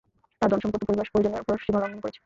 [0.41, 2.19] তার ধনসম্পদ ও পরিবার পরিজনের উপর সীমা লংঘন করেছে।